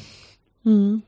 [0.65, 1.03] Hm.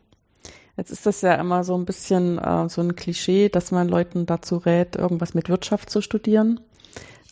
[0.77, 4.25] Jetzt ist das ja immer so ein bisschen äh, so ein Klischee, dass man Leuten
[4.27, 6.59] dazu rät, irgendwas mit Wirtschaft zu studieren.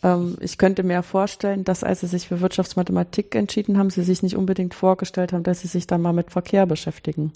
[0.03, 4.23] Ähm, ich könnte mir vorstellen, dass als sie sich für Wirtschaftsmathematik entschieden haben, sie sich
[4.23, 7.33] nicht unbedingt vorgestellt haben, dass sie sich dann mal mit Verkehr beschäftigen.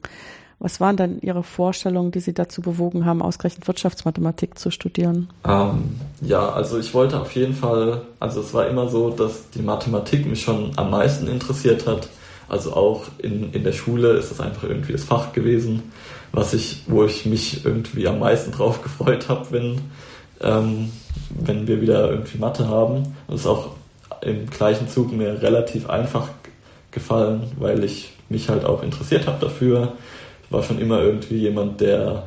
[0.62, 5.30] Was waren denn Ihre Vorstellungen, die Sie dazu bewogen haben, ausgerechnet Wirtschaftsmathematik zu studieren?
[5.48, 9.62] Ähm, ja, also ich wollte auf jeden Fall, also es war immer so, dass die
[9.62, 12.10] Mathematik mich schon am meisten interessiert hat.
[12.50, 15.92] Also auch in, in der Schule ist es einfach irgendwie das Fach gewesen,
[16.32, 19.82] was ich, wo ich mich irgendwie am meisten drauf gefreut habe, wenn
[20.42, 20.92] ähm,
[21.30, 23.16] wenn wir wieder irgendwie Mathe haben.
[23.28, 23.72] Das ist auch
[24.22, 26.28] im gleichen Zug mir relativ einfach
[26.92, 29.94] gefallen, weil ich mich halt auch interessiert habe dafür.
[30.46, 32.24] Ich war schon immer irgendwie jemand, der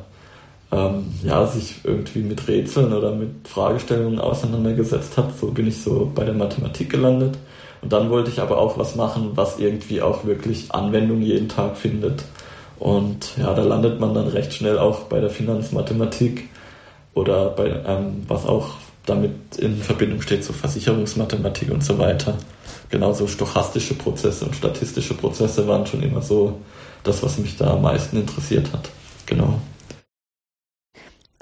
[0.71, 5.37] ähm, ja, sich irgendwie mit Rätseln oder mit Fragestellungen auseinandergesetzt hat.
[5.37, 7.37] So bin ich so bei der Mathematik gelandet.
[7.83, 11.75] Und dann wollte ich aber auch was machen, was irgendwie auch wirklich Anwendung jeden Tag
[11.75, 12.23] findet.
[12.79, 16.49] Und ja, da landet man dann recht schnell auch bei der Finanzmathematik
[17.13, 18.69] oder bei ähm, was auch
[19.05, 22.37] damit in Verbindung steht, so Versicherungsmathematik und so weiter.
[22.89, 26.59] Genauso stochastische Prozesse und statistische Prozesse waren schon immer so
[27.03, 28.89] das, was mich da am meisten interessiert hat.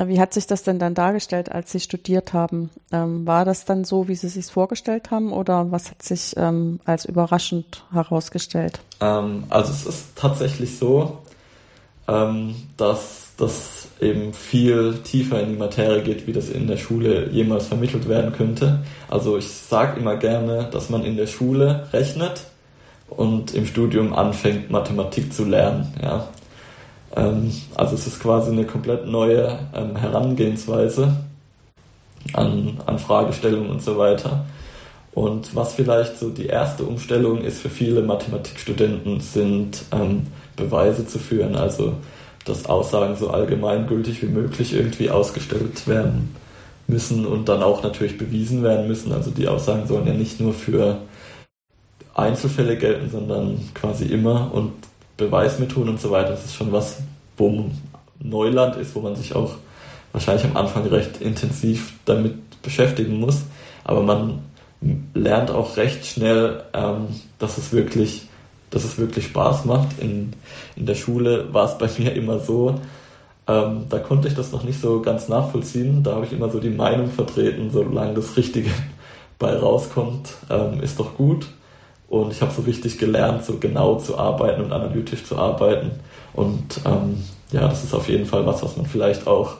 [0.01, 0.13] Genau.
[0.13, 2.69] Wie hat sich das denn dann dargestellt, als Sie studiert haben?
[2.91, 6.79] Ähm, war das dann so, wie Sie sich vorgestellt haben, oder was hat sich ähm,
[6.85, 8.79] als überraschend herausgestellt?
[8.99, 11.19] Ähm, also es ist tatsächlich so,
[12.07, 17.29] ähm, dass das eben viel tiefer in die Materie geht, wie das in der Schule
[17.29, 18.79] jemals vermittelt werden könnte.
[19.09, 22.45] Also ich sage immer gerne, dass man in der Schule rechnet
[23.09, 25.93] und im Studium anfängt, Mathematik zu lernen.
[26.01, 26.27] Ja.
[27.15, 31.15] Ähm, also es ist quasi eine komplett neue ähm, Herangehensweise
[32.33, 34.45] an, an Fragestellungen und so weiter.
[35.13, 41.19] Und was vielleicht so die erste Umstellung ist für viele Mathematikstudenten, sind ähm, Beweise zu
[41.19, 41.55] führen.
[41.55, 41.95] Also
[42.45, 46.35] dass Aussagen so allgemeingültig wie möglich irgendwie ausgestellt werden
[46.87, 49.11] müssen und dann auch natürlich bewiesen werden müssen.
[49.11, 50.97] Also die Aussagen sollen ja nicht nur für
[52.13, 54.73] Einzelfälle gelten, sondern quasi immer und
[55.25, 56.31] Beweismethoden und so weiter.
[56.31, 56.97] Das ist schon was,
[57.37, 57.65] wo
[58.19, 59.55] Neuland ist, wo man sich auch
[60.11, 63.43] wahrscheinlich am Anfang recht intensiv damit beschäftigen muss.
[63.83, 64.39] Aber man
[65.13, 67.07] lernt auch recht schnell, ähm,
[67.39, 68.27] dass es wirklich
[68.71, 69.99] dass es wirklich Spaß macht.
[69.99, 70.33] In,
[70.75, 72.79] in der Schule war es bei mir immer so,
[73.47, 76.01] ähm, da konnte ich das noch nicht so ganz nachvollziehen.
[76.01, 78.71] Da habe ich immer so die Meinung vertreten, solange das Richtige
[79.39, 81.47] bei rauskommt, ähm, ist doch gut.
[82.11, 85.91] Und ich habe so richtig gelernt, so genau zu arbeiten und analytisch zu arbeiten.
[86.33, 89.55] Und ähm, ja, das ist auf jeden Fall was, was man vielleicht auch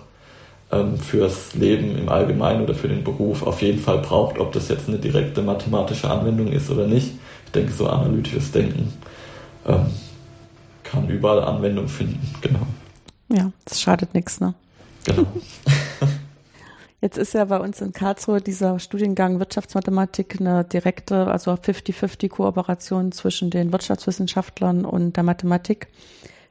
[0.72, 4.68] ähm, fürs Leben im Allgemeinen oder für den Beruf auf jeden Fall braucht, ob das
[4.68, 7.12] jetzt eine direkte mathematische Anwendung ist oder nicht
[7.52, 8.94] ich denke, so analytisches Denken
[9.68, 9.88] ähm,
[10.84, 12.66] kann überall Anwendung finden, genau.
[13.28, 14.54] Ja, das schadet nichts, ne?
[15.04, 15.26] Genau.
[17.02, 23.12] Jetzt ist ja bei uns in Karlsruhe dieser Studiengang Wirtschaftsmathematik eine direkte, also 50-50 Kooperation
[23.12, 25.88] zwischen den Wirtschaftswissenschaftlern und der Mathematik.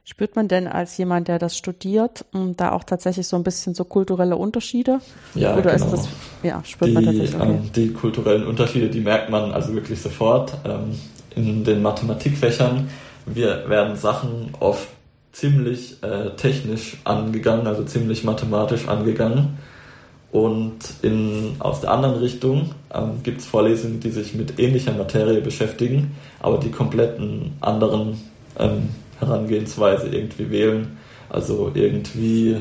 [0.03, 3.75] Spürt man denn als jemand, der das studiert, hm, da auch tatsächlich so ein bisschen
[3.75, 4.99] so kulturelle Unterschiede?
[5.35, 5.85] Ja, Oder genau.
[5.85, 6.09] ist das,
[6.43, 7.35] ja, spürt die, man tatsächlich?
[7.35, 7.49] Okay.
[7.49, 10.57] ähm, die kulturellen Unterschiede, die merkt man also wirklich sofort.
[10.65, 10.99] Ähm,
[11.35, 12.89] in den Mathematikfächern
[13.25, 14.87] wir werden Sachen oft
[15.31, 19.57] ziemlich äh, technisch angegangen, also ziemlich mathematisch angegangen.
[20.31, 25.41] Und in, aus der anderen Richtung ähm, gibt es Vorlesungen, die sich mit ähnlicher Materie
[25.41, 28.17] beschäftigen, aber die kompletten anderen
[28.57, 28.89] ähm,
[29.19, 30.97] Herangehensweise irgendwie wählen.
[31.29, 32.57] Also irgendwie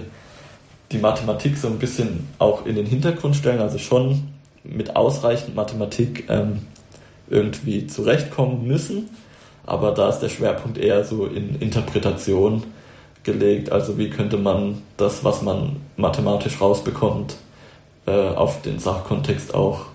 [0.91, 4.25] die Mathematik so ein bisschen auch in den Hintergrund stellen, also schon
[4.65, 6.63] mit ausreichend Mathematik ähm,
[7.29, 9.09] irgendwie zurechtkommen müssen.
[9.65, 12.65] Aber da ist der Schwerpunkt eher so in Interpretation
[13.23, 13.71] gelegt.
[13.71, 17.37] Also wie könnte man das, was man mathematisch rausbekommt,
[18.07, 19.87] äh, auf den Sachkontext auch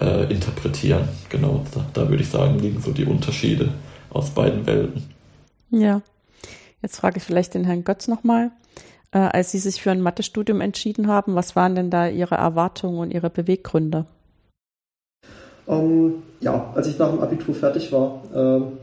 [0.00, 1.08] äh, interpretieren.
[1.28, 3.68] Genau, da, da würde ich sagen, liegen so die Unterschiede
[4.10, 5.02] aus beiden Welten.
[5.70, 6.02] Ja.
[6.82, 8.50] Jetzt frage ich vielleicht den Herrn Götz nochmal.
[9.10, 12.98] Äh, als Sie sich für ein Mathestudium entschieden haben, was waren denn da Ihre Erwartungen
[12.98, 14.06] und Ihre Beweggründe?
[15.66, 18.78] Ähm, ja, als ich nach dem Abitur fertig war, ähm,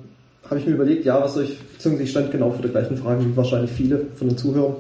[0.50, 2.98] habe ich mir überlegt, ja, was soll ich, beziehungsweise ich stand genau vor der gleichen
[2.98, 4.76] Frage wie wahrscheinlich viele von den Zuhörern.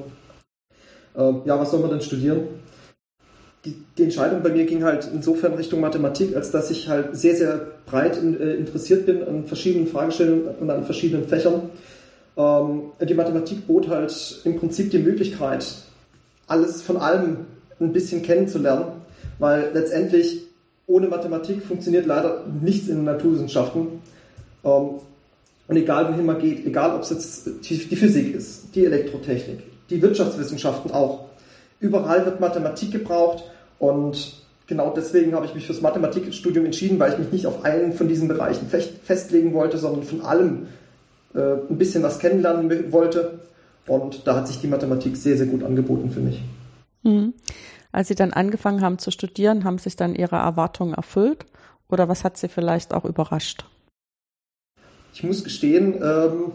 [1.15, 2.41] Ähm, ja, was soll man denn studieren?
[3.63, 7.35] Die, die, Entscheidung bei mir ging halt insofern Richtung Mathematik, als dass ich halt sehr,
[7.35, 11.69] sehr breit in, äh, interessiert bin an verschiedenen Fragestellungen und an verschiedenen Fächern.
[12.37, 15.65] Ähm, die Mathematik bot halt im Prinzip die Möglichkeit,
[16.47, 17.37] alles von allem
[17.79, 18.85] ein bisschen kennenzulernen,
[19.37, 20.41] weil letztendlich
[20.87, 24.01] ohne Mathematik funktioniert leider nichts in den Naturwissenschaften.
[24.63, 24.89] Ähm,
[25.67, 30.01] und egal wohin man geht, egal ob es jetzt die Physik ist, die Elektrotechnik, die
[30.01, 31.25] Wirtschaftswissenschaften auch,
[31.79, 33.43] überall wird Mathematik gebraucht
[33.81, 34.35] und
[34.67, 38.07] genau deswegen habe ich mich fürs Mathematikstudium entschieden, weil ich mich nicht auf einen von
[38.07, 40.67] diesen Bereichen festlegen wollte, sondern von allem
[41.33, 43.39] äh, ein bisschen was kennenlernen wollte.
[43.87, 46.43] Und da hat sich die Mathematik sehr, sehr gut angeboten für mich.
[47.01, 47.33] Mhm.
[47.91, 51.47] Als Sie dann angefangen haben zu studieren, haben sich dann Ihre Erwartungen erfüllt?
[51.89, 53.65] Oder was hat Sie vielleicht auch überrascht?
[55.11, 56.51] Ich muss gestehen, ähm,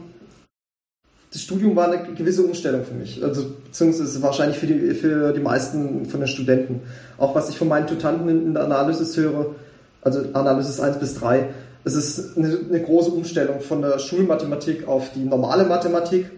[1.36, 3.22] das Studium war eine gewisse Umstellung für mich.
[3.22, 6.80] Also, beziehungsweise wahrscheinlich für die, für die meisten von den Studenten.
[7.18, 9.54] Auch was ich von meinen Tutanten in, der Analysis höre,
[10.00, 11.50] also Analysis 1 bis 3,
[11.84, 16.30] es ist eine, eine große Umstellung von der Schulmathematik auf die normale Mathematik,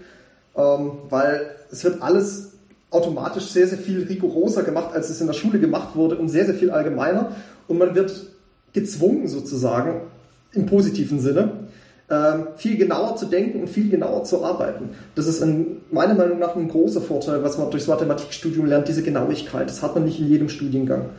[0.56, 2.54] ähm, weil es wird alles
[2.90, 6.44] automatisch sehr, sehr viel rigoroser gemacht, als es in der Schule gemacht wurde und sehr,
[6.44, 7.36] sehr viel allgemeiner.
[7.68, 8.12] Und man wird
[8.72, 10.00] gezwungen sozusagen,
[10.54, 11.52] im positiven Sinne,
[12.56, 14.90] viel genauer zu denken und viel genauer zu arbeiten.
[15.14, 19.02] Das ist ein, meiner Meinung nach ein großer Vorteil, was man durchs Mathematikstudium lernt, diese
[19.02, 19.68] Genauigkeit.
[19.68, 21.10] Das hat man nicht in jedem Studiengang.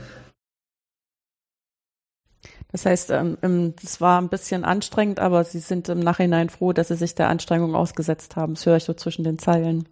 [2.71, 6.89] Das heißt, ähm, das war ein bisschen anstrengend, aber Sie sind im Nachhinein froh, dass
[6.89, 8.53] Sie sich der Anstrengung ausgesetzt haben.
[8.53, 9.87] Das höre ich so zwischen den Zeilen.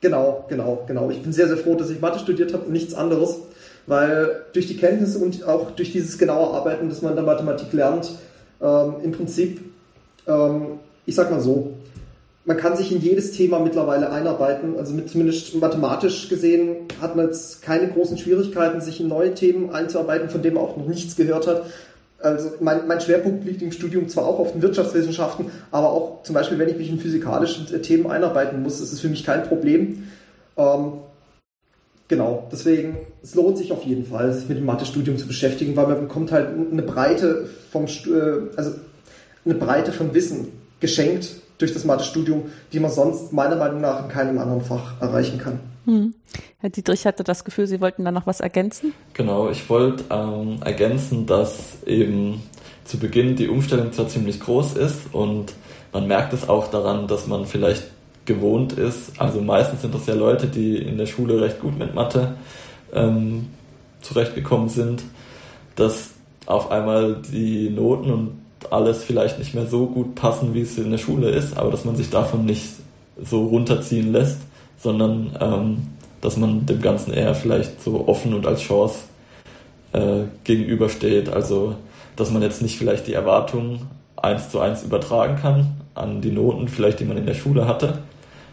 [0.00, 1.10] Genau, genau, genau.
[1.10, 3.38] Ich bin sehr, sehr froh, dass ich Mathe studiert habe und nichts anderes,
[3.86, 7.72] weil durch die Kenntnisse und auch durch dieses genaue Arbeiten, das man in der Mathematik
[7.72, 8.12] lernt,
[8.62, 9.60] ähm, im Prinzip,
[10.26, 11.74] ähm, ich sag mal so,
[12.44, 14.76] man kann sich in jedes Thema mittlerweile einarbeiten.
[14.76, 19.70] Also mit, zumindest mathematisch gesehen hat man jetzt keine großen Schwierigkeiten, sich in neue Themen
[19.70, 21.66] einzuarbeiten, von denen man auch noch nichts gehört hat.
[22.18, 26.34] Also mein, mein Schwerpunkt liegt im Studium zwar auch auf den Wirtschaftswissenschaften, aber auch zum
[26.34, 30.08] Beispiel, wenn ich mich in physikalische Themen einarbeiten muss, ist es für mich kein Problem.
[30.58, 30.92] Ähm,
[32.08, 35.86] genau, deswegen, es lohnt sich auf jeden Fall, sich mit dem Mathestudium zu beschäftigen, weil
[35.86, 38.72] man bekommt halt eine Breite vom, äh, also
[39.44, 40.48] eine Breite von Wissen
[40.80, 45.38] geschenkt durch das Mathestudium, die man sonst meiner Meinung nach in keinem anderen Fach erreichen
[45.38, 45.60] kann.
[45.84, 46.14] Hm.
[46.58, 48.92] Herr Dietrich hatte das Gefühl, Sie wollten da noch was ergänzen?
[49.14, 52.42] Genau, ich wollte ähm, ergänzen, dass eben
[52.84, 55.52] zu Beginn die Umstellung zwar ziemlich groß ist und
[55.92, 57.84] man merkt es auch daran, dass man vielleicht
[58.24, 59.18] gewohnt ist.
[59.18, 62.34] Also meistens sind das ja Leute, die in der Schule recht gut mit Mathe
[62.92, 63.48] ähm,
[64.00, 65.02] zurechtgekommen sind,
[65.76, 66.10] dass
[66.46, 68.40] auf einmal die Noten und
[68.70, 71.84] alles vielleicht nicht mehr so gut passen, wie es in der Schule ist, aber dass
[71.84, 72.64] man sich davon nicht
[73.22, 74.38] so runterziehen lässt,
[74.78, 75.76] sondern ähm,
[76.20, 78.98] dass man dem Ganzen eher vielleicht so offen und als Chance
[79.92, 81.28] äh, gegenübersteht.
[81.28, 81.76] Also
[82.16, 86.68] dass man jetzt nicht vielleicht die Erwartungen eins zu eins übertragen kann an die Noten,
[86.68, 87.98] vielleicht die man in der Schule hatte,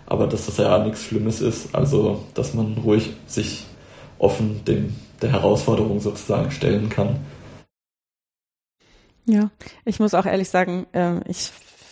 [0.06, 1.76] aber dass das ja nichts Schlimmes ist.
[1.76, 3.66] Also dass man ruhig sich
[4.20, 7.18] offen dem der Herausforderung sozusagen stellen kann.
[9.28, 9.52] Ja,
[9.84, 11.52] ich muss auch ehrlich sagen, äh, ich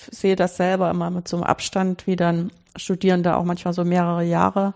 [0.09, 4.23] sehe das selber immer mit so einem Abstand, wie dann Studierende auch manchmal so mehrere
[4.23, 4.73] Jahre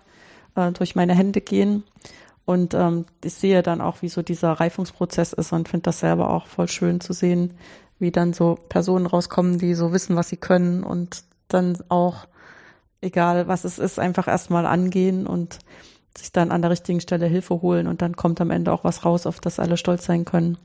[0.56, 1.84] äh, durch meine Hände gehen.
[2.46, 6.32] Und ähm, ich sehe dann auch, wie so dieser Reifungsprozess ist und finde das selber
[6.32, 7.54] auch voll schön zu sehen,
[8.00, 12.28] wie dann so Personen rauskommen, die so wissen, was sie können und dann auch,
[13.02, 15.60] egal was es ist, einfach erstmal angehen und
[16.18, 19.06] sich dann an der richtigen Stelle Hilfe holen und dann kommt am Ende auch was
[19.06, 20.58] raus, auf das alle stolz sein können.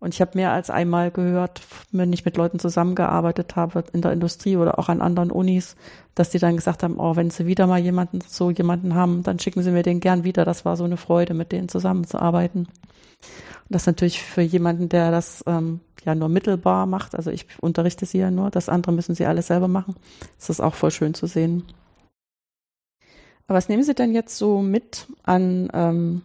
[0.00, 1.60] Und ich habe mehr als einmal gehört,
[1.92, 5.76] wenn ich mit Leuten zusammengearbeitet habe in der Industrie oder auch an anderen Unis,
[6.14, 9.38] dass die dann gesagt haben, oh, wenn sie wieder mal jemanden, so jemanden haben, dann
[9.38, 10.46] schicken sie mir den gern wieder.
[10.46, 12.60] Das war so eine Freude, mit denen zusammenzuarbeiten.
[12.60, 12.68] Und
[13.68, 18.18] das natürlich für jemanden, der das ähm, ja nur mittelbar macht, also ich unterrichte sie
[18.18, 19.94] ja nur, das andere müssen sie alles selber machen,
[20.38, 21.64] das ist auch voll schön zu sehen.
[23.46, 26.22] Aber was nehmen Sie denn jetzt so mit an ähm,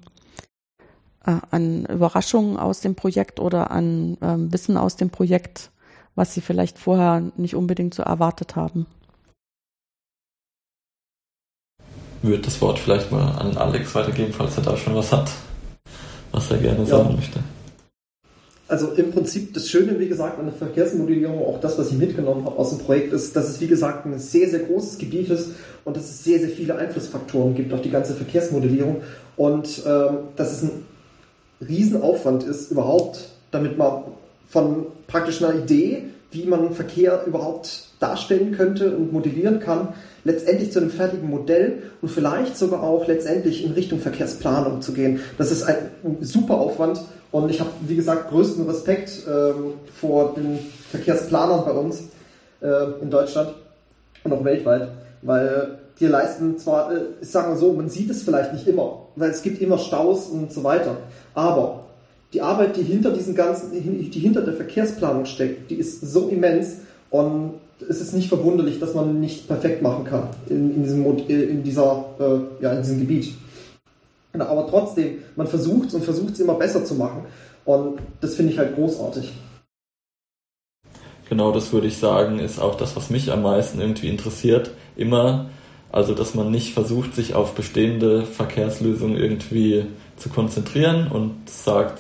[1.26, 5.71] äh, an Überraschungen aus dem Projekt oder an ähm, Wissen aus dem Projekt,
[6.15, 8.86] was Sie vielleicht vorher nicht unbedingt so erwartet haben?
[12.21, 15.32] Würde das Wort vielleicht mal an Alex weitergeben, falls er da schon was hat,
[16.32, 16.86] was er gerne ja.
[16.86, 17.39] sagen möchte.
[18.67, 22.45] Also im Prinzip das Schöne, wie gesagt, an der Verkehrsmodellierung, auch das, was ich mitgenommen
[22.45, 25.51] habe aus dem Projekt, ist, dass es, wie gesagt, ein sehr, sehr großes Gebiet ist
[25.84, 29.03] und dass es sehr, sehr viele Einflussfaktoren gibt auf die ganze Verkehrsmodellierung
[29.38, 30.84] und ähm, dass es ein
[31.62, 34.03] Riesenaufwand ist, überhaupt, damit man
[34.49, 39.89] von praktisch einer Idee, wie man Verkehr überhaupt darstellen könnte und modellieren kann,
[40.24, 45.22] letztendlich zu einem fertigen Modell und vielleicht sogar auch letztendlich in Richtung Verkehrsplanung zu gehen.
[45.38, 45.91] Das ist ein
[46.22, 46.99] super Aufwand
[47.32, 50.60] und ich habe, wie gesagt, größten Respekt ähm, vor den
[50.91, 52.03] Verkehrsplanern bei uns
[52.62, 53.53] äh, in Deutschland
[54.24, 54.89] und auch weltweit,
[55.22, 59.07] weil die leisten zwar, äh, ich sage mal so, man sieht es vielleicht nicht immer,
[59.15, 60.97] weil es gibt immer Staus und so weiter.
[61.33, 61.85] Aber
[62.33, 66.77] die Arbeit, die hinter diesen ganzen, die hinter der Verkehrsplanung steckt, die ist so immens
[67.09, 67.53] und
[67.87, 71.63] es ist nicht verwunderlich, dass man nicht perfekt machen kann in, in diesem, äh, in
[71.63, 73.33] dieser, äh, ja, in diesem Gebiet.
[74.33, 77.25] Aber trotzdem, man versucht es und versucht es immer besser zu machen.
[77.63, 79.31] Und das finde ich halt großartig.
[81.29, 84.71] Genau, das würde ich sagen, ist auch das, was mich am meisten irgendwie interessiert.
[84.95, 85.49] Immer
[85.95, 89.85] also, dass man nicht versucht, sich auf bestehende Verkehrslösungen irgendwie
[90.17, 91.99] zu konzentrieren und sagt,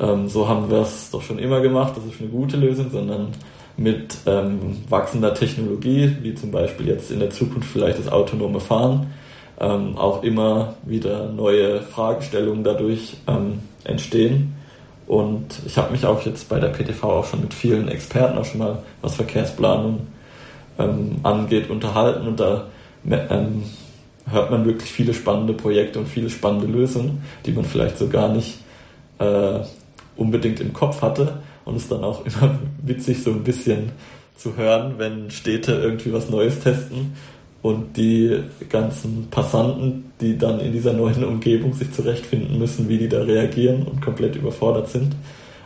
[0.00, 3.28] ähm, so haben wir es doch schon immer gemacht, das ist eine gute Lösung, sondern
[3.76, 9.12] mit ähm, wachsender Technologie, wie zum Beispiel jetzt in der Zukunft vielleicht das autonome Fahren,
[9.60, 14.54] ähm, auch immer wieder neue Fragestellungen dadurch ähm, entstehen.
[15.06, 18.46] Und ich habe mich auch jetzt bei der PTV auch schon mit vielen Experten auch
[18.46, 20.06] schon mal, was Verkehrsplanung
[20.78, 22.26] ähm, angeht, unterhalten.
[22.26, 22.68] Und da
[23.10, 23.62] ähm,
[24.30, 28.28] hört man wirklich viele spannende Projekte und viele spannende Lösungen, die man vielleicht so gar
[28.28, 28.58] nicht
[29.18, 29.60] äh,
[30.16, 31.38] unbedingt im Kopf hatte.
[31.64, 33.90] Und es ist dann auch immer witzig, so ein bisschen
[34.36, 37.14] zu hören, wenn Städte irgendwie was Neues testen
[37.62, 43.08] und die ganzen Passanten, die dann in dieser neuen Umgebung sich zurechtfinden müssen, wie die
[43.08, 45.16] da reagieren und komplett überfordert sind.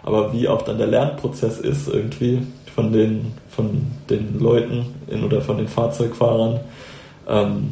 [0.03, 2.41] Aber wie auch dann der Lernprozess ist, irgendwie
[2.75, 6.61] von den, von den Leuten in, oder von den Fahrzeugfahrern,
[7.31, 7.71] ähm,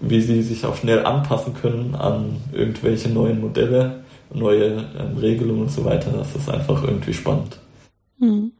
[0.00, 5.70] wie sie sich auch schnell anpassen können an irgendwelche neuen Modelle, neue ähm, Regelungen und
[5.70, 6.10] so weiter.
[6.12, 7.58] Das ist einfach irgendwie spannend.
[8.18, 8.52] Hm.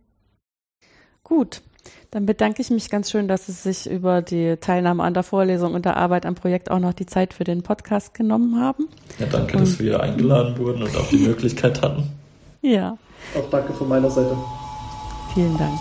[1.22, 1.62] Gut,
[2.10, 5.74] dann bedanke ich mich ganz schön, dass Sie sich über die Teilnahme an der Vorlesung
[5.74, 8.88] und der Arbeit am Projekt auch noch die Zeit für den Podcast genommen haben.
[9.18, 12.10] Ja, danke, und dass wir eingeladen wurden und auch die Möglichkeit hatten.
[12.62, 12.96] Ja.
[13.36, 14.36] Auch danke von meiner Seite.
[15.34, 15.80] Vielen Dank.